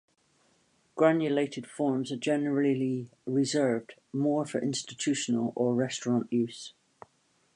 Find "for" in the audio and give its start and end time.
4.47-4.59